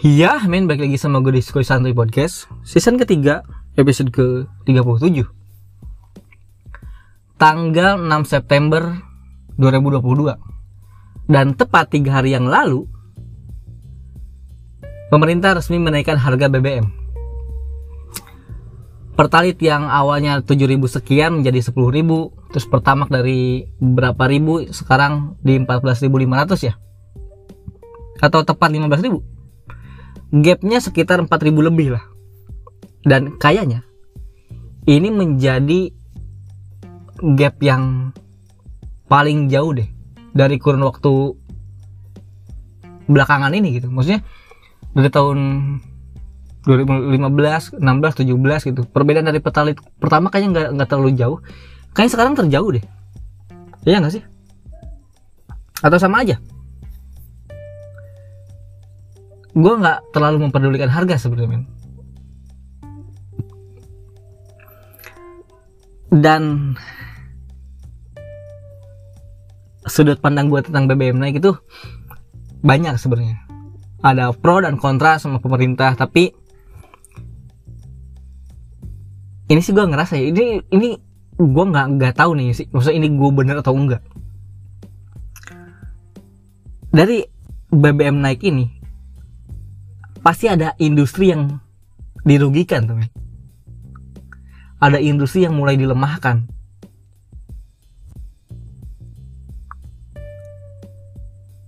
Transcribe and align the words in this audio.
Ya, 0.00 0.40
men, 0.48 0.64
balik 0.64 0.88
lagi 0.88 0.96
sama 0.96 1.20
gue 1.20 1.36
di 1.36 1.44
Skoy 1.44 1.60
Santuy 1.60 1.92
Podcast 1.92 2.48
Season 2.64 2.96
ketiga, 2.96 3.44
episode 3.76 4.08
ke-37. 4.08 5.28
Tanggal 7.36 8.00
6 8.00 8.08
September 8.24 8.96
2022 9.60 11.28
Dan 11.28 11.52
tepat 11.52 11.92
3 11.92 12.16
hari 12.16 12.32
yang 12.32 12.48
lalu 12.48 12.88
Pemerintah 15.12 15.60
resmi 15.60 15.76
menaikkan 15.76 16.16
harga 16.16 16.48
BBM 16.48 16.88
Pertalit 19.20 19.60
yang 19.60 19.84
awalnya 19.84 20.40
7.000 20.40 20.80
sekian 20.96 21.44
menjadi 21.44 21.76
10.000 21.76 21.76
Terus 22.56 22.66
pertamak 22.72 23.12
dari 23.12 23.68
berapa 23.76 24.24
ribu 24.32 24.64
sekarang 24.72 25.36
di 25.44 25.60
14.500 25.60 26.08
ya? 26.72 26.80
Atau 28.16 28.48
tepat 28.48 28.72
15.000 28.72 29.29
gapnya 30.30 30.78
sekitar 30.78 31.18
4000 31.26 31.68
lebih 31.68 31.98
lah. 31.98 32.04
Dan 33.02 33.36
kayaknya 33.36 33.82
ini 34.86 35.08
menjadi 35.10 35.90
gap 37.36 37.60
yang 37.60 38.14
paling 39.10 39.50
jauh 39.50 39.74
deh 39.74 39.88
dari 40.30 40.56
kurun 40.56 40.86
waktu 40.86 41.34
belakangan 43.10 43.52
ini 43.52 43.82
gitu. 43.82 43.90
Maksudnya 43.90 44.22
dari 44.94 45.10
tahun 45.10 45.38
2015, 46.64 47.80
16, 47.80 47.80
17 47.80 48.68
gitu. 48.70 48.82
Perbedaan 48.86 49.26
dari 49.26 49.40
petalit 49.42 49.80
pertama 49.98 50.30
kayaknya 50.30 50.50
nggak 50.54 50.68
nggak 50.78 50.88
terlalu 50.88 51.10
jauh. 51.18 51.38
Kayaknya 51.96 52.12
sekarang 52.14 52.34
terjauh 52.38 52.70
deh. 52.76 52.84
Iya 53.88 53.98
nggak 54.04 54.14
sih? 54.14 54.24
Atau 55.80 55.96
sama 55.96 56.20
aja 56.20 56.36
gue 59.50 59.74
nggak 59.82 60.14
terlalu 60.14 60.46
memperdulikan 60.46 60.86
harga 60.86 61.26
sebenarnya 61.26 61.66
dan 66.10 66.74
sudut 69.86 70.18
pandang 70.18 70.50
gue 70.50 70.60
tentang 70.62 70.90
BBM 70.90 71.22
naik 71.22 71.38
itu 71.38 71.54
banyak 72.60 72.98
sebenarnya. 72.98 73.38
Ada 74.00 74.32
pro 74.34 74.60
dan 74.60 74.76
kontra 74.76 75.16
sama 75.22 75.38
pemerintah 75.38 75.94
tapi 75.94 76.34
ini 79.50 79.60
sih 79.62 79.74
gue 79.74 79.82
ngerasa 79.82 80.18
ya 80.18 80.30
ini 80.30 80.62
ini 80.70 80.88
gue 81.40 81.64
nggak 81.64 81.86
nggak 81.98 82.14
tahu 82.14 82.38
nih 82.38 82.54
sih 82.54 82.66
maksudnya 82.70 82.96
ini 83.02 83.08
gue 83.14 83.30
bener 83.30 83.56
atau 83.62 83.74
enggak. 83.74 84.02
Dari 86.90 87.22
BBM 87.70 88.18
naik 88.18 88.42
ini 88.42 88.79
pasti 90.20 90.46
ada 90.48 90.76
industri 90.80 91.32
yang 91.32 91.60
dirugikan 92.24 92.84
tuh 92.84 93.00
ada 94.80 94.96
industri 94.96 95.44
yang 95.44 95.54
mulai 95.54 95.76
dilemahkan. 95.76 96.48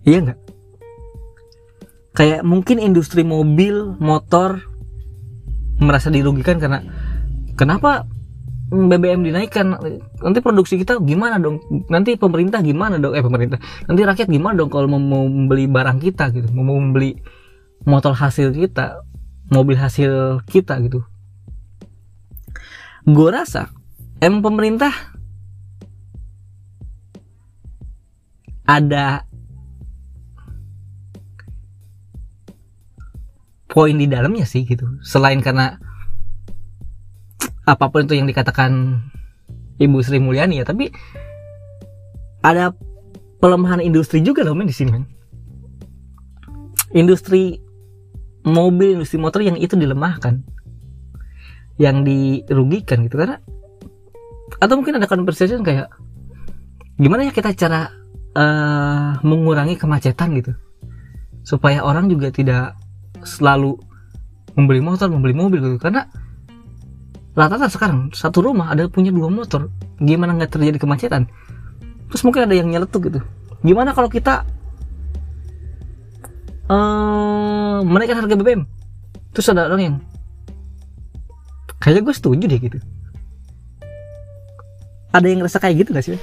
Iya 0.02 0.18
nggak? 0.26 0.38
Kayak 2.12 2.40
mungkin 2.42 2.82
industri 2.82 3.22
mobil 3.22 3.94
motor 4.02 4.58
merasa 5.78 6.10
dirugikan 6.10 6.58
karena 6.58 6.82
kenapa 7.54 8.08
BBM 8.72 9.22
dinaikkan? 9.22 9.76
Nanti 10.24 10.38
produksi 10.40 10.80
kita 10.80 10.98
gimana 11.04 11.36
dong? 11.36 11.60
Nanti 11.92 12.16
pemerintah 12.16 12.64
gimana 12.64 12.96
dong? 12.98 13.14
Eh 13.14 13.22
pemerintah. 13.22 13.60
Nanti 13.86 14.00
rakyat 14.02 14.28
gimana 14.32 14.58
dong 14.58 14.72
kalau 14.72 14.88
mau 14.88 14.98
membeli 15.28 15.68
barang 15.68 16.00
kita 16.00 16.32
gitu? 16.34 16.48
Mau 16.56 16.66
membeli 16.66 17.14
motor 17.82 18.14
hasil 18.14 18.54
kita 18.54 19.02
mobil 19.52 19.76
hasil 19.76 20.40
kita 20.48 20.80
gitu. 20.86 21.04
Gue 23.04 23.28
rasa 23.34 23.68
emang 24.22 24.40
pemerintah 24.40 24.94
ada 28.62 29.26
poin 33.66 33.96
di 33.96 34.06
dalamnya 34.06 34.46
sih 34.46 34.62
gitu. 34.62 34.86
Selain 35.02 35.42
karena 35.42 35.76
apa 37.66 37.90
pun 37.90 38.06
itu 38.06 38.14
yang 38.18 38.26
dikatakan 38.26 39.02
Ibu 39.78 39.98
Sri 40.02 40.18
Mulyani 40.18 40.62
ya 40.62 40.66
tapi 40.66 40.90
ada 42.42 42.74
pelemahan 43.38 43.82
industri 43.82 44.18
juga 44.22 44.46
loh 44.46 44.54
men 44.54 44.70
di 44.70 44.74
sini 44.74 44.90
men. 44.94 45.04
Industri 46.92 47.71
mobil 48.42 48.98
industri 48.98 49.18
motor 49.18 49.42
yang 49.42 49.58
itu 49.58 49.78
dilemahkan 49.78 50.42
yang 51.80 52.02
dirugikan 52.06 53.06
gitu. 53.06 53.18
Karena 53.18 53.38
atau 54.60 54.74
mungkin 54.76 55.00
ada 55.00 55.08
conversation 55.08 55.64
kayak 55.64 55.88
gimana 57.00 57.26
ya 57.26 57.32
kita 57.32 57.56
cara 57.56 57.88
uh, 58.36 59.18
mengurangi 59.24 59.78
kemacetan 59.78 60.36
gitu? 60.38 60.52
Supaya 61.42 61.82
orang 61.82 62.06
juga 62.06 62.30
tidak 62.30 62.78
selalu 63.22 63.78
membeli 64.54 64.82
motor 64.84 65.08
membeli 65.08 65.34
mobil 65.34 65.58
gitu. 65.62 65.78
Karena 65.80 66.06
rata-rata 67.32 67.72
sekarang 67.72 68.12
satu 68.12 68.44
rumah 68.44 68.70
ada 68.70 68.86
punya 68.92 69.08
dua 69.08 69.32
motor 69.32 69.72
gimana 69.98 70.36
nggak 70.36 70.52
terjadi 70.52 70.78
kemacetan? 70.78 71.26
Terus 72.12 72.22
mungkin 72.28 72.44
ada 72.44 72.54
yang 72.54 72.68
nyeletuk 72.68 73.08
gitu. 73.08 73.20
Gimana 73.64 73.96
kalau 73.96 74.12
kita 74.12 74.44
uh, 76.72 77.76
menaikkan 77.84 78.24
harga 78.24 78.34
BBM 78.40 78.64
terus 79.32 79.48
ada 79.48 79.68
orang 79.68 79.80
yang 79.80 79.96
kayaknya 81.80 82.02
gue 82.06 82.14
setuju 82.14 82.44
deh 82.46 82.60
gitu. 82.62 82.78
Ada 85.12 85.26
yang 85.28 85.44
ngerasa 85.44 85.58
kayak 85.60 85.76
gitu 85.84 85.90
gak 85.92 86.04
sih? 86.06 86.16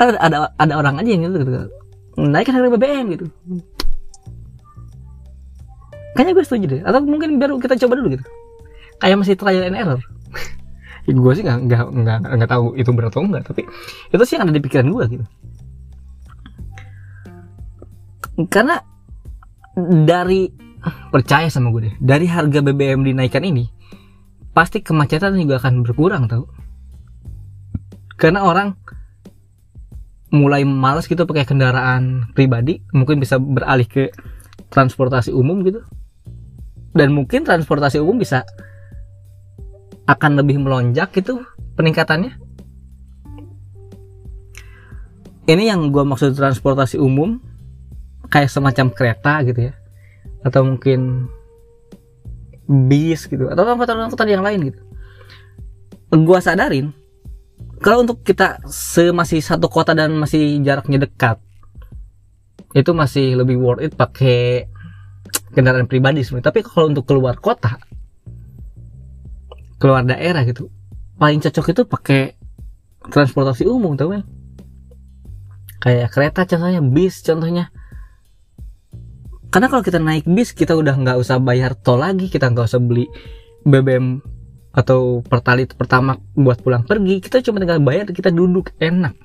Ada 0.00 0.16
ada 0.20 0.36
ada 0.56 0.74
orang 0.76 1.00
aja 1.00 1.10
yang 1.10 1.28
gitu, 1.28 1.42
gitu. 1.42 1.68
naikkan 2.16 2.56
harga 2.56 2.76
BBM 2.76 3.04
gitu. 3.16 3.26
Kayaknya 6.16 6.32
gue 6.32 6.44
setuju 6.44 6.64
deh. 6.70 6.80
Atau 6.84 7.04
mungkin 7.04 7.36
baru 7.36 7.60
kita 7.60 7.76
coba 7.84 8.00
dulu 8.00 8.16
gitu. 8.16 8.24
Kayak 9.02 9.20
masih 9.20 9.36
trial 9.36 9.68
and 9.68 9.76
error. 9.76 10.00
Gue 11.04 11.32
sih 11.36 11.44
nggak 11.44 11.68
nggak 11.68 11.86
nggak 11.92 12.18
nggak 12.24 12.50
tahu 12.50 12.74
itu 12.74 12.90
berat 12.90 13.14
atau 13.14 13.22
enggak 13.22 13.46
tapi 13.46 13.62
itu 14.10 14.22
sih 14.26 14.34
yang 14.34 14.50
ada 14.50 14.58
di 14.58 14.58
pikiran 14.58 14.90
gue 14.90 15.04
gitu 15.14 15.24
karena 18.52 18.84
dari 20.04 20.52
percaya 21.08 21.48
sama 21.48 21.72
gue 21.72 21.88
deh 21.88 21.94
dari 22.00 22.28
harga 22.28 22.60
BBM 22.60 23.04
dinaikkan 23.04 23.44
ini 23.44 23.68
pasti 24.56 24.80
kemacetan 24.80 25.36
juga 25.36 25.60
akan 25.60 25.84
berkurang 25.84 26.24
tau. 26.32 26.48
Karena 28.16 28.48
orang 28.48 28.72
mulai 30.32 30.64
malas 30.64 31.04
gitu 31.04 31.28
pakai 31.28 31.44
kendaraan 31.44 32.32
pribadi 32.32 32.80
mungkin 32.96 33.20
bisa 33.20 33.36
beralih 33.36 33.84
ke 33.84 34.08
transportasi 34.72 35.28
umum 35.28 35.60
gitu. 35.60 35.84
Dan 36.96 37.12
mungkin 37.12 37.44
transportasi 37.44 38.00
umum 38.00 38.16
bisa 38.16 38.48
akan 40.08 40.40
lebih 40.40 40.56
melonjak 40.56 41.12
gitu 41.12 41.44
peningkatannya. 41.76 42.40
Ini 45.46 45.76
yang 45.76 45.92
gue 45.92 46.00
maksud 46.00 46.32
transportasi 46.32 46.96
umum 46.96 47.44
kayak 48.28 48.50
semacam 48.50 48.86
kereta 48.92 49.42
gitu 49.46 49.70
ya. 49.70 49.74
Atau 50.42 50.66
mungkin 50.66 51.30
bis 52.66 53.26
gitu. 53.26 53.50
Atau 53.50 53.66
angkutan-angkutan 53.66 54.28
yang 54.28 54.44
lain 54.44 54.72
gitu. 54.72 54.80
Gua 56.12 56.38
sadarin 56.38 56.94
kalau 57.76 58.08
untuk 58.08 58.24
kita 58.24 58.62
semasih 58.66 59.44
satu 59.44 59.68
kota 59.68 59.92
dan 59.92 60.16
masih 60.16 60.64
jaraknya 60.64 61.04
dekat 61.04 61.36
itu 62.72 62.92
masih 62.96 63.36
lebih 63.36 63.60
worth 63.60 63.84
it 63.84 63.92
pakai 63.92 64.68
kendaraan 65.52 65.84
pribadi 65.84 66.24
sebenarnya. 66.24 66.48
Tapi 66.48 66.60
kalau 66.64 66.88
untuk 66.92 67.04
keluar 67.04 67.36
kota 67.36 67.76
keluar 69.76 70.02
daerah 70.04 70.40
gitu 70.48 70.72
paling 71.20 71.40
cocok 71.40 71.66
itu 71.72 71.82
pakai 71.84 72.22
transportasi 73.12 73.68
umum 73.68 73.96
tau 73.96 74.12
kan 74.12 74.24
kayak 75.84 76.08
kereta 76.12 76.48
contohnya 76.48 76.80
bis 76.80 77.20
contohnya 77.20 77.68
karena 79.56 79.72
kalau 79.72 79.80
kita 79.80 79.96
naik 79.96 80.28
bis 80.28 80.52
kita 80.52 80.76
udah 80.76 80.92
nggak 81.00 81.16
usah 81.16 81.40
bayar 81.40 81.72
tol 81.72 81.96
lagi 81.96 82.28
kita 82.28 82.52
nggak 82.52 82.68
usah 82.68 82.76
beli 82.76 83.08
BBM 83.64 84.20
atau 84.76 85.24
pertalit 85.24 85.72
pertama 85.72 86.20
buat 86.36 86.60
pulang 86.60 86.84
pergi. 86.84 87.24
Kita 87.24 87.40
cuma 87.40 87.64
tinggal 87.64 87.80
bayar 87.80 88.04
kita 88.12 88.28
duduk 88.28 88.76
enak. 88.76 89.16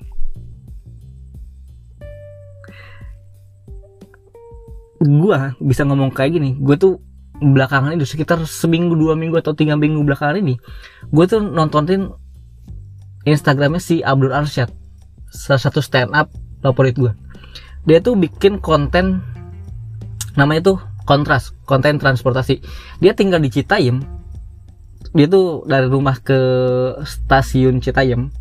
Gua 5.04 5.52
bisa 5.60 5.84
ngomong 5.84 6.16
kayak 6.16 6.40
gini 6.40 6.56
gue 6.56 6.80
tuh 6.80 6.96
belakangan 7.36 7.92
ini 7.92 8.08
sekitar 8.08 8.40
seminggu 8.48 8.96
dua 8.96 9.12
minggu 9.12 9.36
atau 9.36 9.52
tiga 9.52 9.76
minggu 9.76 10.00
belakangan 10.00 10.40
ini 10.40 10.56
gue 11.12 11.24
tuh 11.28 11.44
nontonin 11.44 12.08
Instagramnya 13.28 13.82
si 13.84 14.00
Abdul 14.00 14.32
Arsyad 14.32 14.72
salah 15.28 15.60
satu 15.60 15.84
stand 15.84 16.16
up 16.16 16.32
favorit 16.62 16.94
gue 16.94 17.12
dia 17.82 17.98
tuh 17.98 18.14
bikin 18.14 18.62
konten 18.62 19.26
namanya 20.34 20.74
tuh 20.74 20.78
kontras 21.04 21.52
konten 21.66 21.98
transportasi. 21.98 22.62
Dia 23.02 23.12
tinggal 23.12 23.42
di 23.42 23.50
Citayam. 23.50 24.02
Dia 25.12 25.26
tuh 25.28 25.66
dari 25.68 25.90
rumah 25.90 26.16
ke 26.22 26.38
stasiun 27.04 27.82
Citayam 27.82 28.32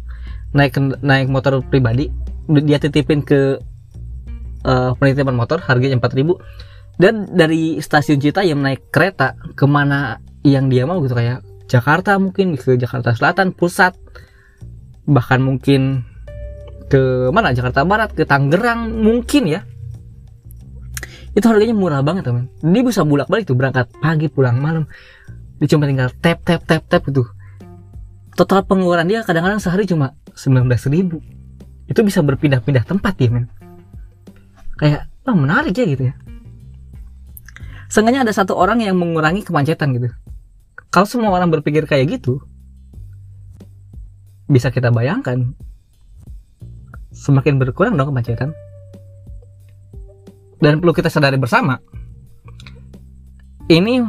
naik 0.56 0.78
naik 1.02 1.28
motor 1.28 1.60
pribadi. 1.66 2.12
Dia 2.48 2.80
titipin 2.80 3.24
ke 3.24 3.60
uh, 4.68 4.92
penitipan 5.00 5.36
motor 5.36 5.64
harganya 5.64 5.98
4000 6.00 7.00
dan 7.00 7.28
dari 7.32 7.80
stasiun 7.80 8.20
Citayam 8.20 8.60
naik 8.62 8.92
kereta 8.92 9.36
ke 9.56 9.66
mana 9.66 10.20
yang 10.46 10.68
dia 10.68 10.86
mau 10.86 11.00
gitu 11.02 11.16
kayak 11.16 11.46
Jakarta 11.72 12.20
mungkin 12.20 12.60
ke 12.60 12.76
Jakarta 12.76 13.16
Selatan 13.16 13.56
pusat. 13.56 13.96
Bahkan 15.08 15.40
mungkin 15.42 16.06
ke 16.92 17.32
mana? 17.32 17.56
Jakarta 17.56 17.88
Barat 17.88 18.12
ke 18.12 18.28
Tangerang 18.28 18.92
mungkin 19.02 19.48
ya 19.48 19.64
itu 21.32 21.46
harganya 21.48 21.76
murah 21.76 22.04
banget 22.04 22.28
teman. 22.28 22.52
Dia 22.60 22.84
bisa 22.84 23.08
bulak 23.08 23.32
balik 23.32 23.48
tuh 23.48 23.56
berangkat 23.56 23.88
pagi 24.04 24.28
pulang 24.28 24.60
malam. 24.60 24.84
Dia 25.64 25.68
cuma 25.72 25.88
tinggal 25.88 26.12
tap 26.20 26.44
tap 26.44 26.68
tap 26.68 26.84
tap 26.88 27.04
itu 27.08 27.24
total 28.36 28.64
pengeluaran 28.64 29.08
dia 29.08 29.22
kadang-kadang 29.24 29.60
sehari 29.60 29.88
cuma 29.88 30.16
19 30.36 30.68
ribu. 30.92 31.24
Itu 31.88 32.04
bisa 32.04 32.20
berpindah-pindah 32.24 32.84
tempat 32.84 33.14
ya 33.20 33.30
men. 33.32 33.46
Kayak 34.80 35.08
oh, 35.28 35.38
menarik 35.38 35.76
ya 35.76 35.86
gitu 35.88 36.04
ya. 36.12 36.16
Seenggaknya 37.92 38.24
ada 38.24 38.34
satu 38.36 38.56
orang 38.56 38.80
yang 38.84 38.96
mengurangi 38.96 39.44
kemacetan 39.44 39.92
gitu. 39.96 40.12
Kalau 40.92 41.08
semua 41.08 41.32
orang 41.32 41.52
berpikir 41.52 41.88
kayak 41.88 42.20
gitu 42.20 42.44
bisa 44.52 44.68
kita 44.68 44.92
bayangkan 44.92 45.56
semakin 47.16 47.56
berkurang 47.56 47.96
dong 47.96 48.12
kemacetan 48.12 48.52
dan 50.62 50.78
perlu 50.78 50.94
kita 50.94 51.10
sadari 51.10 51.42
bersama 51.42 51.82
ini 53.68 54.06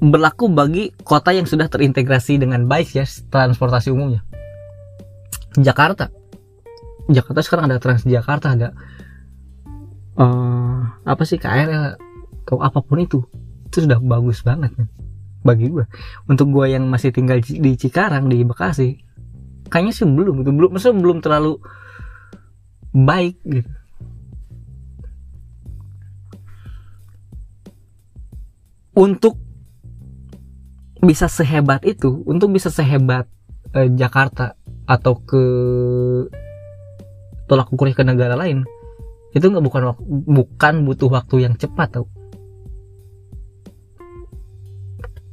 berlaku 0.00 0.48
bagi 0.48 0.90
kota 1.04 1.36
yang 1.36 1.44
sudah 1.44 1.68
terintegrasi 1.68 2.40
dengan 2.40 2.64
baik 2.64 2.96
ya 2.96 3.04
transportasi 3.04 3.92
umumnya. 3.92 4.24
Jakarta. 5.60 6.08
Jakarta 7.10 7.40
sekarang 7.42 7.68
ada 7.68 7.82
Transjakarta 7.82 8.54
ada 8.54 8.68
uh, 10.16 10.80
apa 11.04 11.22
sih 11.26 11.36
KRL 11.36 11.98
atau 12.46 12.62
apa 12.62 12.80
pun 12.80 13.02
itu. 13.02 13.20
Itu 13.68 13.84
sudah 13.84 13.98
bagus 14.00 14.40
banget 14.40 14.72
bagi 15.40 15.72
gue 15.72 15.84
untuk 16.28 16.52
gue 16.52 16.66
yang 16.68 16.84
masih 16.88 17.16
tinggal 17.16 17.40
di 17.40 17.72
Cikarang 17.72 18.28
di 18.28 18.44
Bekasi 18.44 19.00
kayaknya 19.72 19.92
sih 19.96 20.04
belum 20.04 20.44
itu 20.44 20.50
belum 20.52 20.70
maksudnya 20.76 21.00
belum 21.00 21.18
terlalu 21.24 21.56
baik 22.92 23.40
gitu 23.48 23.72
untuk 29.00 29.40
bisa 31.00 31.32
sehebat 31.32 31.80
itu, 31.88 32.20
untuk 32.28 32.52
bisa 32.52 32.68
sehebat 32.68 33.24
eh, 33.72 33.88
Jakarta 33.96 34.52
atau 34.84 35.16
ke 35.24 35.40
tolak 37.48 37.72
ukurnya 37.72 37.96
ke 37.96 38.04
negara 38.04 38.36
lain, 38.36 38.68
itu 39.32 39.48
nggak 39.48 39.64
bukan 39.64 39.96
bukan 40.28 40.84
butuh 40.84 41.08
waktu 41.08 41.48
yang 41.48 41.56
cepat 41.56 41.96
tau. 41.96 42.04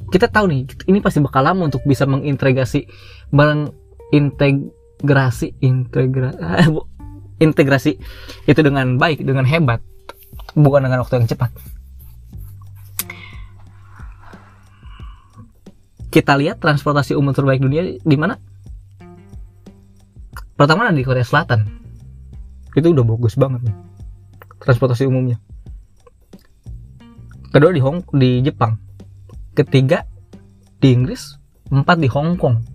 Kita 0.07 0.31
tahu 0.31 0.47
nih, 0.47 0.63
ini 0.87 1.03
pasti 1.03 1.19
bakal 1.19 1.43
lama 1.43 1.67
untuk 1.67 1.83
bisa 1.83 2.07
mengintegrasi 2.07 2.87
mengintegrasi 3.35 5.59
integrasi 5.59 6.39
integrasi 7.43 7.99
itu 8.47 8.61
dengan 8.63 8.95
baik, 8.95 9.27
dengan 9.27 9.43
hebat, 9.43 9.83
bukan 10.55 10.87
dengan 10.87 11.03
waktu 11.03 11.19
yang 11.19 11.27
cepat. 11.27 11.51
Kita 16.17 16.33
lihat 16.33 16.57
transportasi 16.57 17.13
umum 17.13 17.29
terbaik 17.29 17.61
dunia 17.61 17.93
di 18.01 18.17
mana? 18.17 18.41
Pertama 20.57 20.89
di 20.89 21.05
Korea 21.05 21.21
Selatan. 21.21 21.61
Itu 22.73 22.89
udah 22.89 23.05
bagus 23.05 23.37
banget 23.37 23.69
nih. 23.69 23.77
Transportasi 24.57 25.05
umumnya. 25.05 25.37
Kedua 27.53 27.69
di 27.69 27.77
Hong 27.77 28.01
di 28.17 28.41
Jepang. 28.41 28.81
Ketiga 29.53 30.09
di 30.81 30.89
Inggris, 30.89 31.37
empat 31.69 32.01
di 32.01 32.09
Hong 32.09 32.33
Kong. 32.33 32.65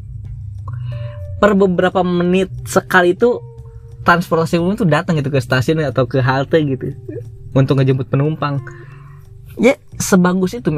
Per 1.42 1.58
beberapa 1.58 2.06
menit 2.06 2.46
sekali 2.70 3.18
itu 3.18 3.42
transportasi 4.06 4.62
umum 4.62 4.78
itu 4.78 4.86
datang 4.86 5.18
gitu 5.18 5.34
ke 5.34 5.42
stasiun 5.42 5.82
atau 5.82 6.06
ke 6.06 6.22
halte 6.22 6.62
gitu 6.62 6.94
untuk 7.58 7.82
ngejemput 7.82 8.06
penumpang. 8.06 8.62
Ya 9.58 9.74
sebagus 10.02 10.58
itu 10.58 10.68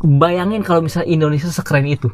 bayangin 0.00 0.64
kalau 0.64 0.80
misalnya 0.80 1.12
Indonesia 1.12 1.52
sekeren 1.52 1.84
itu. 1.84 2.08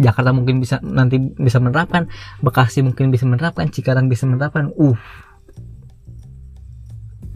Jakarta 0.00 0.32
mungkin 0.32 0.64
bisa 0.64 0.80
nanti 0.80 1.20
bisa 1.20 1.60
menerapkan 1.60 2.08
Bekasi 2.40 2.80
mungkin 2.80 3.12
bisa 3.12 3.28
menerapkan 3.28 3.68
Cikarang 3.68 4.08
bisa 4.08 4.24
menerapkan. 4.24 4.72
Uh. 4.76 4.96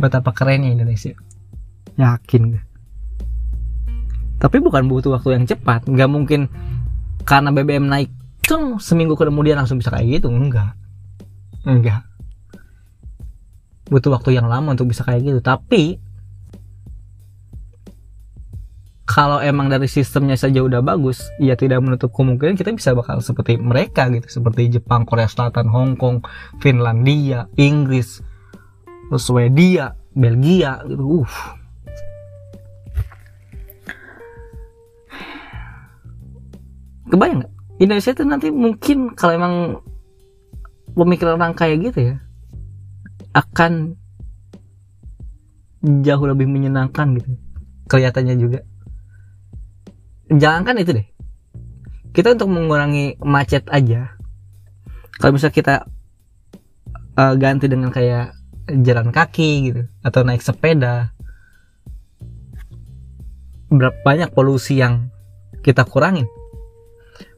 Betapa 0.01 0.33
kerennya 0.33 0.73
Indonesia. 0.73 1.13
Yakin 1.95 2.43
gak? 2.57 2.65
tapi 4.45 4.61
bukan 4.61 4.85
butuh 4.93 5.17
waktu 5.17 5.41
yang 5.41 5.49
cepat. 5.49 5.89
Nggak 5.89 6.11
mungkin 6.13 6.53
karena 7.25 7.49
BBM 7.49 7.89
naik 7.89 8.13
cung, 8.45 8.77
seminggu 8.77 9.17
kemudian 9.17 9.57
langsung 9.57 9.81
bisa 9.81 9.89
kayak 9.89 10.21
gitu. 10.21 10.29
Enggak 10.29 10.77
enggak 11.65 12.05
butuh 13.89 14.13
waktu 14.13 14.37
yang 14.37 14.45
lama 14.49 14.77
untuk 14.77 14.93
bisa 14.93 15.01
kayak 15.01 15.25
gitu. 15.25 15.41
Tapi 15.41 15.97
kalau 19.15 19.39
emang 19.39 19.71
dari 19.71 19.87
sistemnya 19.87 20.35
saja 20.35 20.59
udah 20.59 20.83
bagus, 20.83 21.31
ya 21.39 21.55
tidak 21.55 21.79
menutup 21.87 22.11
kemungkinan 22.11 22.59
kita 22.59 22.75
bisa 22.75 22.99
bakal 22.99 23.23
seperti 23.23 23.55
mereka 23.63 24.11
gitu, 24.11 24.27
seperti 24.27 24.67
Jepang, 24.75 25.07
Korea 25.07 25.31
Selatan, 25.31 25.71
Hong 25.71 25.95
Kong, 25.95 26.19
Finlandia, 26.59 27.47
Inggris, 27.55 28.19
Swedia, 29.15 29.95
Belgia 30.19 30.83
gitu. 30.91 31.23
Uh. 31.23 31.33
Kebayang 37.15 37.47
nggak? 37.47 37.53
Indonesia 37.79 38.11
itu 38.19 38.25
nanti 38.27 38.49
mungkin 38.51 39.15
kalau 39.15 39.33
emang 39.39 39.55
pemikiran 40.99 41.39
orang 41.39 41.55
kayak 41.55 41.87
gitu 41.87 42.15
ya 42.15 42.17
akan 43.35 43.95
jauh 46.03 46.27
lebih 46.27 46.51
menyenangkan 46.51 47.15
gitu 47.19 47.35
kelihatannya 47.91 48.35
juga 48.39 48.59
jangan 50.33 50.63
kan 50.65 50.77
itu 50.81 50.97
deh. 50.97 51.07
Kita 52.15 52.39
untuk 52.39 52.49
mengurangi 52.53 53.19
macet 53.21 53.67
aja. 53.69 54.15
Kalau 55.19 55.35
misal 55.35 55.51
kita 55.51 55.87
uh, 57.19 57.35
ganti 57.35 57.67
dengan 57.67 57.91
kayak 57.91 58.35
jalan 58.83 59.13
kaki 59.13 59.51
gitu 59.71 59.83
atau 60.01 60.25
naik 60.25 60.41
sepeda 60.41 61.13
berapa 63.75 63.99
banyak 64.07 64.31
polusi 64.31 64.79
yang 64.79 65.11
kita 65.67 65.83
kurangin? 65.83 66.31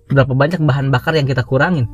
Berapa 0.06 0.36
banyak 0.36 0.60
bahan 0.62 0.92
bakar 0.92 1.16
yang 1.16 1.26
kita 1.26 1.42
kurangin? 1.42 1.88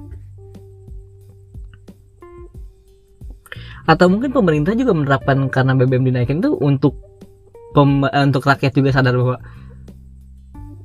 Atau 3.83 4.07
mungkin 4.11 4.31
pemerintah 4.31 4.79
juga 4.79 4.95
menerapkan 4.95 5.51
karena 5.51 5.75
BBM 5.75 6.13
dinaikin 6.13 6.39
itu 6.39 6.55
untuk 6.59 6.99
pem, 7.75 8.07
untuk 8.07 8.47
rakyat 8.47 8.73
juga 8.75 8.95
sadar 8.95 9.19
bahwa 9.19 9.43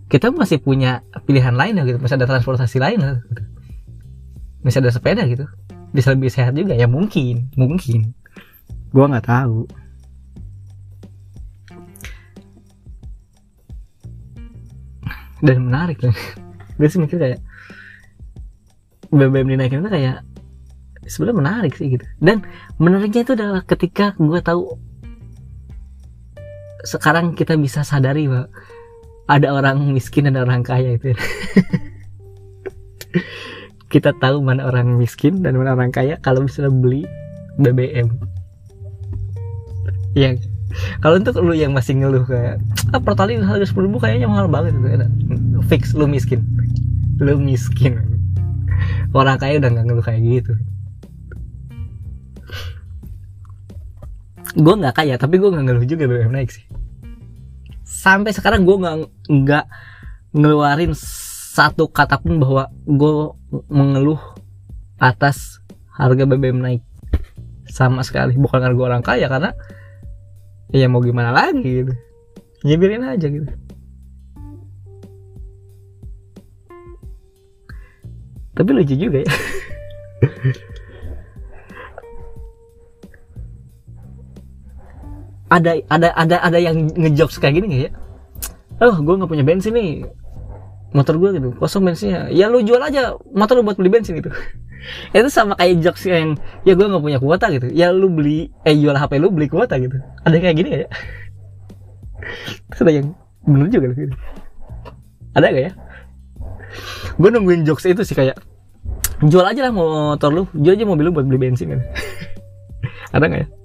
kita 0.07 0.31
masih 0.31 0.63
punya 0.63 1.03
pilihan 1.27 1.51
lain 1.51 1.79
ya 1.79 1.83
gitu. 1.83 1.99
Masih 1.99 2.15
ada 2.15 2.27
transportasi 2.27 2.79
lain 2.79 2.99
lah. 3.03 3.19
Gitu. 3.27 3.43
masih 4.63 4.79
ada 4.83 4.91
sepeda 4.91 5.23
gitu. 5.27 5.45
Bisa 5.91 6.11
lebih 6.15 6.31
sehat 6.31 6.55
juga. 6.55 6.75
Ya 6.75 6.87
mungkin. 6.87 7.51
Mungkin. 7.55 8.15
Gua 8.91 9.11
nggak 9.11 9.27
tahu. 9.27 9.67
Dan 15.43 15.67
menarik 15.67 16.01
kan. 16.01 16.15
Gue 16.77 16.87
sih 16.87 17.01
mikir 17.01 17.17
kayak 17.17 17.39
BBM 19.09 19.55
dinaikin 19.55 19.81
itu 19.81 19.89
kayak 19.89 20.21
sebenarnya 21.07 21.37
menarik 21.39 21.73
sih 21.73 21.87
gitu. 21.89 22.05
Dan 22.19 22.43
menariknya 22.77 23.23
itu 23.23 23.33
adalah 23.33 23.63
ketika 23.63 24.13
gue 24.19 24.39
tahu 24.43 24.77
sekarang 26.85 27.33
kita 27.33 27.57
bisa 27.57 27.81
sadari 27.81 28.29
bahwa 28.29 28.51
ada 29.27 29.47
orang 29.51 29.91
miskin 29.91 30.31
dan 30.31 30.39
orang 30.39 30.63
kaya 30.63 30.95
itu. 30.95 31.11
Kita 33.91 34.11
tahu 34.19 34.43
mana 34.43 34.67
orang 34.67 34.99
miskin 34.99 35.39
dan 35.43 35.55
mana 35.55 35.75
orang 35.75 35.91
kaya 35.91 36.19
kalau 36.19 36.43
misalnya 36.43 36.71
beli 36.75 37.07
BBM 37.57 38.11
ya 40.17 40.33
kalau 40.99 41.15
untuk 41.21 41.39
lu 41.39 41.55
yang 41.55 41.71
masih 41.71 41.95
ngeluh 41.95 42.27
kayak 42.27 42.59
ah 42.91 42.99
pertalite 43.01 43.41
harga 43.45 43.65
sepuluh 43.69 43.87
ribu 43.87 43.97
kayaknya 44.03 44.27
mahal 44.27 44.51
banget 44.51 44.75
itu. 44.75 44.87
Ya. 44.87 45.07
fix 45.71 45.95
lu 45.95 46.05
miskin. 46.05 46.43
Lu 47.23 47.39
miskin. 47.39 48.03
Orang 49.15 49.39
kaya 49.39 49.57
udah 49.63 49.69
nggak 49.71 49.85
ngeluh 49.87 50.05
kayak 50.05 50.21
gitu. 50.21 50.53
Gue 54.57 54.73
nggak 54.75 54.95
kaya 54.99 55.15
tapi 55.15 55.39
gue 55.39 55.49
nggak 55.49 55.65
ngeluh 55.65 55.85
juga 55.87 56.03
BBM 56.05 56.33
naik 56.35 56.51
sih 56.51 56.66
sampai 57.97 58.29
sekarang 58.29 58.61
gue 58.61 58.77
nggak 58.77 58.95
nggak 59.25 59.65
ngeluarin 60.37 60.93
satu 61.57 61.89
kata 61.89 62.21
pun 62.21 62.37
bahwa 62.37 62.69
gue 62.85 63.33
mengeluh 63.73 64.21
atas 65.01 65.57
harga 65.89 66.29
BBM 66.29 66.61
naik. 66.61 66.85
Sama 67.65 68.05
sekali. 68.05 68.37
Bukan 68.37 68.61
karena 68.61 68.77
gue 68.77 68.85
orang 68.85 69.01
kaya 69.01 69.25
karena 69.25 69.51
ya 70.69 70.85
mau 70.85 71.01
gimana 71.01 71.33
lagi 71.33 71.65
gitu. 71.65 71.93
Nyebirin 72.61 73.01
aja 73.01 73.25
gitu. 73.25 73.49
Tapi 78.57 78.69
lucu 78.73 78.97
juga 78.97 79.21
ya 79.21 79.29
ada 85.47 85.79
ada 85.87 86.11
ada 86.15 86.37
ada 86.43 86.59
yang 86.59 86.91
ngejokes 86.91 87.39
kayak 87.39 87.59
gini 87.59 87.65
gak 87.67 87.81
ya? 87.87 87.91
Oh 88.83 88.95
gue 88.99 89.15
nggak 89.15 89.31
punya 89.31 89.45
bensin 89.47 89.73
nih. 89.73 90.03
Motor 90.95 91.19
gue 91.19 91.29
gitu 91.39 91.49
kosong 91.55 91.87
bensinnya. 91.87 92.27
Ya 92.31 92.51
lu 92.51 92.63
jual 92.63 92.79
aja 92.79 93.15
motor 93.31 93.59
lu 93.59 93.63
buat 93.63 93.79
beli 93.79 93.91
bensin 93.91 94.19
gitu. 94.19 94.31
Itu 95.15 95.27
sama 95.31 95.55
kayak 95.57 95.83
jokes 95.83 96.03
yang 96.07 96.35
ya 96.67 96.75
gue 96.75 96.85
nggak 96.85 97.03
punya 97.03 97.19
kuota 97.19 97.47
gitu. 97.51 97.71
Ya 97.71 97.95
lu 97.95 98.11
beli 98.11 98.51
eh 98.67 98.75
jual 98.75 98.95
hp 98.95 99.11
lu 99.19 99.31
beli 99.31 99.47
kuota 99.47 99.79
gitu. 99.79 99.97
Ada 100.27 100.35
kayak 100.37 100.55
gini 100.55 100.67
gak 100.75 100.81
ya? 100.83 100.89
Ada 102.83 102.91
yang 102.91 103.07
bener 103.47 103.67
juga 103.71 103.87
gitu. 103.95 104.15
Ada 105.31 105.45
gak 105.47 105.63
ya? 105.63 105.71
Gue 107.15 107.29
nungguin 107.31 107.63
jokes 107.63 107.87
itu 107.87 108.03
sih 108.03 108.15
kayak 108.15 108.35
jual 109.23 109.47
aja 109.47 109.71
lah 109.71 109.73
motor 109.73 110.29
lu. 110.29 110.43
Jual 110.59 110.75
aja 110.75 110.83
mobil 110.83 111.07
lu 111.07 111.15
buat 111.15 111.23
beli 111.23 111.39
bensin 111.39 111.71
gitu. 111.71 111.83
Ada 113.15 113.25
gak 113.31 113.41
ya 113.47 113.56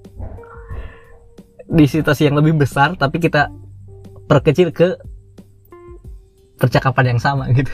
di 1.72 1.88
situasi 1.88 2.28
yang 2.28 2.36
lebih 2.36 2.60
besar 2.60 2.92
tapi 3.00 3.16
kita 3.16 3.48
perkecil 4.28 4.68
ke 4.68 5.00
percakapan 6.60 7.16
yang 7.16 7.20
sama 7.20 7.48
gitu. 7.56 7.72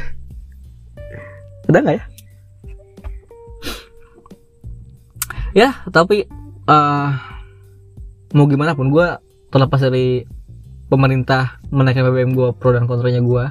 Ada 1.66 1.78
nggak 1.82 1.96
ya? 1.98 2.04
Ya 5.52 5.70
tapi 5.90 6.30
uh, 6.70 7.10
mau 8.32 8.46
gimana 8.46 8.78
pun 8.78 8.94
gue 8.94 9.06
terlepas 9.50 9.82
dari 9.82 10.22
pemerintah 10.86 11.58
menaikkan 11.74 12.06
BBM 12.06 12.32
gue 12.38 12.48
pro 12.54 12.70
dan 12.70 12.86
kontranya 12.86 13.20
gue 13.20 13.44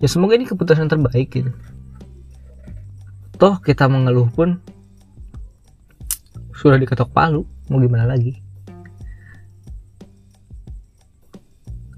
ya 0.00 0.08
semoga 0.08 0.34
ini 0.34 0.48
keputusan 0.48 0.88
terbaik 0.88 1.28
gitu. 1.28 1.52
Toh 3.36 3.60
kita 3.60 3.86
mengeluh 3.86 4.32
pun 4.32 4.58
sudah 6.56 6.80
diketok 6.80 7.12
palu 7.12 7.46
mau 7.70 7.78
gimana 7.78 8.08
lagi 8.08 8.47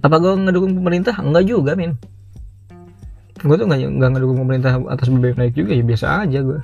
apa 0.01 0.17
gue 0.17 0.33
ngedukung 0.33 0.73
pemerintah? 0.77 1.15
Enggak 1.21 1.45
juga 1.45 1.77
min. 1.77 1.97
Gue 3.41 3.57
tuh 3.57 3.69
nggak 3.69 3.81
nggak 4.01 4.11
ngedukung 4.17 4.39
pemerintah 4.45 4.81
atas 4.89 5.09
BBM 5.09 5.37
naik 5.37 5.55
juga 5.57 5.73
ya 5.73 5.85
biasa 5.85 6.07
aja 6.29 6.41
gue 6.45 6.61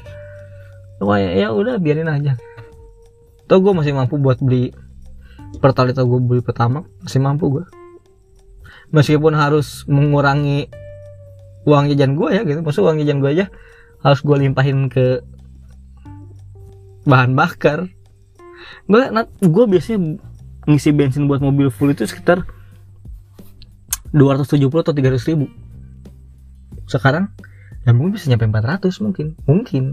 Wah, 0.96 1.20
ya, 1.20 1.44
ya 1.44 1.48
udah 1.52 1.76
biarin 1.76 2.08
aja. 2.08 2.40
Toh 3.48 3.60
gue 3.60 3.72
masih 3.76 3.92
mampu 3.92 4.16
buat 4.16 4.40
beli 4.40 4.72
pertalite 5.60 6.00
gue 6.00 6.20
beli 6.20 6.42
pertama 6.44 6.84
masih 7.00 7.22
mampu 7.22 7.48
gue 7.48 7.64
meskipun 8.92 9.32
harus 9.32 9.88
mengurangi 9.88 10.68
uang 11.68 11.92
jajan 11.92 12.16
gue 12.16 12.28
ya 12.32 12.42
gitu. 12.48 12.60
Maksud 12.64 12.80
uang 12.84 12.96
jajan 13.04 13.20
gue 13.20 13.30
aja 13.36 13.46
harus 14.00 14.20
gue 14.24 14.36
limpahin 14.40 14.88
ke 14.88 15.20
bahan 17.04 17.36
bakar. 17.36 17.92
Gue 18.88 19.02
gue 19.44 19.64
biasanya 19.68 20.16
ngisi 20.66 20.90
bensin 20.96 21.30
buat 21.30 21.44
mobil 21.44 21.70
full 21.70 21.94
itu 21.94 22.08
sekitar 22.08 22.42
270 24.14 24.70
atau 24.70 24.94
300 24.94 25.30
ribu. 25.30 25.46
Sekarang 26.86 27.32
ya 27.82 27.90
mungkin 27.94 28.18
bisa 28.18 28.30
nyampe 28.30 28.46
400 28.46 29.02
mungkin. 29.02 29.34
Mungkin. 29.46 29.84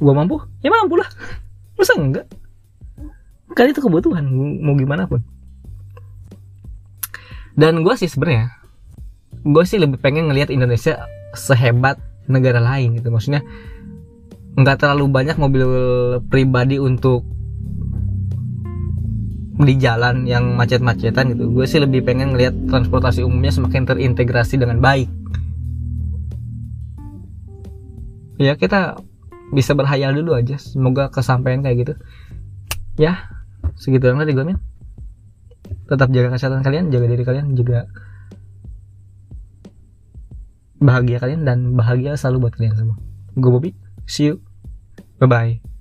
Gua 0.00 0.14
mampu? 0.16 0.40
Ya 0.64 0.72
mampu 0.72 0.96
lah. 1.00 1.08
Masa 1.78 1.96
enggak? 1.98 2.26
Kan 3.52 3.68
itu 3.68 3.84
kebutuhan 3.84 4.24
mau 4.64 4.72
gimana 4.76 5.04
pun. 5.04 5.20
Dan 7.52 7.84
gue 7.84 7.94
sih 8.00 8.08
sebenarnya 8.08 8.48
gue 9.44 9.64
sih 9.68 9.76
lebih 9.76 10.00
pengen 10.00 10.30
ngelihat 10.30 10.48
Indonesia 10.48 11.04
sehebat 11.36 12.00
negara 12.30 12.64
lain 12.64 12.96
gitu. 12.96 13.12
Maksudnya 13.12 13.44
nggak 14.56 14.84
terlalu 14.84 15.08
banyak 15.08 15.36
mobil 15.36 15.68
pribadi 16.28 16.80
untuk 16.80 17.24
di 19.62 19.74
jalan 19.78 20.28
yang 20.28 20.54
macet-macetan 20.58 21.34
gitu. 21.34 21.50
Gue 21.50 21.66
sih 21.66 21.78
lebih 21.78 22.02
pengen 22.02 22.34
ngelihat 22.34 22.54
transportasi 22.68 23.22
umumnya 23.22 23.54
semakin 23.54 23.86
terintegrasi 23.86 24.58
dengan 24.58 24.82
baik. 24.82 25.08
Ya 28.42 28.58
kita 28.58 28.98
bisa 29.54 29.76
berhayal 29.76 30.16
dulu 30.16 30.34
aja. 30.34 30.58
Semoga 30.58 31.12
kesampaian 31.12 31.62
kayak 31.62 31.76
gitu. 31.86 31.94
Ya 32.98 33.30
segitu 33.78 34.10
doang 34.10 34.20
tadi 34.20 34.34
gue 34.34 34.44
min. 34.44 34.58
Tetap 35.88 36.08
jaga 36.10 36.34
kesehatan 36.34 36.60
kalian 36.66 36.90
jaga 36.90 37.06
diri 37.08 37.24
kalian 37.24 37.54
juga 37.54 37.86
bahagia 40.82 41.22
kalian 41.22 41.46
dan 41.46 41.78
bahagia 41.78 42.18
selalu 42.18 42.48
buat 42.48 42.54
kalian 42.58 42.74
semua. 42.74 42.98
Gue 43.38 43.50
Bobby 43.50 43.70
see 44.04 44.34
you. 44.34 44.42
Bye 45.22 45.30
bye 45.30 45.71